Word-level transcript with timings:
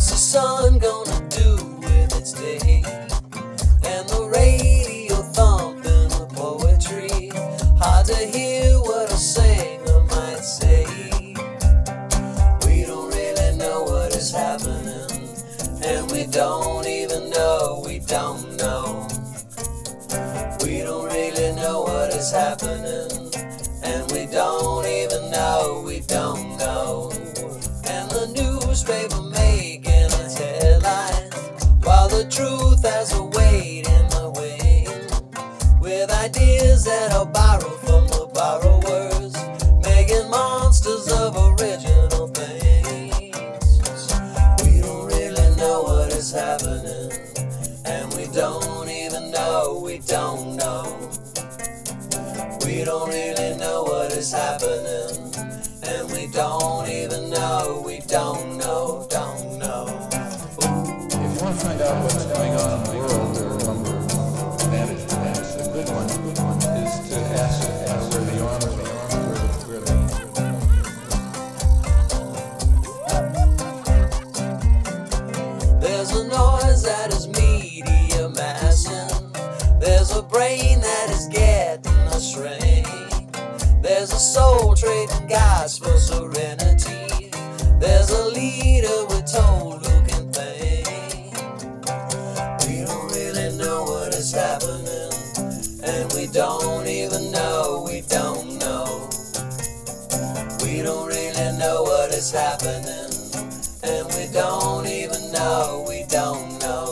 sun 0.00 0.78
gonna 0.78 1.28
do 1.28 1.56
with 1.80 2.16
its 2.16 2.32
day? 2.32 2.82
And 3.84 4.08
the 4.08 4.28
radio 4.32 5.16
thumping 5.34 6.08
the 6.10 6.28
poetry. 6.34 7.30
Hard 7.78 8.06
to 8.06 8.16
hear 8.16 8.78
what 8.78 9.10
a 9.10 9.16
singer 9.16 10.00
might 10.04 10.44
say. 10.44 10.84
We 12.66 12.84
don't 12.84 13.08
really 13.12 13.56
know 13.56 13.82
what 13.84 14.14
is 14.14 14.30
happening. 14.30 15.10
And 15.82 16.10
we 16.12 16.26
don't 16.26 16.86
even 16.86 17.30
know, 17.30 17.82
we 17.84 17.98
don't 18.00 18.56
know. 18.56 19.08
We 20.62 20.82
don't 20.82 21.06
really 21.06 21.54
know 21.56 21.82
what 21.82 22.14
is 22.14 22.30
happening. 22.30 23.32
And 23.82 24.10
we 24.12 24.26
don't 24.26 24.86
even 24.86 25.30
know, 25.30 25.82
we 25.84 26.00
don't 26.00 26.56
know. 26.58 27.10
And 27.86 28.10
the 28.10 28.26
newspaper 28.36 29.27
the 32.18 32.24
truth 32.24 32.82
has 32.82 33.12
a 33.12 33.22
weight 33.22 33.86
in 33.86 34.08
the 34.08 34.26
wind. 34.34 35.80
With 35.80 36.10
ideas 36.10 36.84
that 36.84 37.12
are 37.12 37.24
borrowed 37.24 37.78
from 37.86 38.08
the 38.08 38.26
borrowers. 38.34 39.34
Making 39.86 40.28
monsters 40.28 41.06
of 41.12 41.36
original 41.36 42.26
things. 42.34 43.22
We 44.64 44.80
don't 44.80 45.06
really 45.06 45.48
know 45.62 45.82
what 45.82 46.12
is 46.12 46.32
happening. 46.32 47.12
And 47.84 48.12
we 48.14 48.26
don't 48.34 48.88
even 48.88 49.30
know, 49.30 49.80
we 49.80 49.98
don't 49.98 50.56
know. 50.56 50.82
We 52.66 52.82
don't 52.82 53.08
really 53.08 53.56
know 53.58 53.84
what 53.84 54.10
is 54.10 54.32
happening. 54.32 55.14
And 55.86 56.10
we 56.10 56.26
don't 56.32 56.88
even 56.88 57.30
know, 57.30 57.80
we 57.86 58.00
don't 58.08 58.58
know. 58.58 59.06
There's 75.98 76.12
a 76.12 76.28
noise 76.28 76.84
that 76.84 77.12
is 77.12 77.26
media 77.26 78.28
massing. 78.28 79.32
There's 79.80 80.14
a 80.14 80.22
brain 80.22 80.78
that 80.78 81.10
is 81.10 81.26
getting 81.26 81.92
a 81.92 82.20
shrink. 82.20 82.86
There's 83.82 84.12
a 84.12 84.20
soul 84.20 84.76
trading 84.76 85.26
gas 85.26 85.76
for 85.76 85.98
serenity. 85.98 87.32
There's 87.80 88.10
a 88.10 88.28
leader 88.28 89.06
with 89.06 89.26
told 89.26 89.82
looking 89.82 90.30
thing. 90.30 91.32
We 92.68 92.86
don't 92.86 93.10
really 93.10 93.56
know 93.58 93.82
what 93.82 94.14
is 94.14 94.30
happening. 94.30 95.10
And 95.82 96.12
we 96.12 96.28
don't 96.28 96.86
even 96.86 97.32
know, 97.32 97.84
we 97.84 98.02
don't 98.02 98.56
know. 98.60 99.10
We 100.62 100.80
don't 100.80 101.08
really 101.08 101.58
know 101.58 101.82
what 101.82 102.14
is 102.14 102.30
happening. 102.30 103.10
And 103.82 104.06
we 104.14 104.32
don't 104.32 104.86
know, 105.38 105.84
we 105.88 106.02
don't 106.04 106.58
know. 106.60 106.87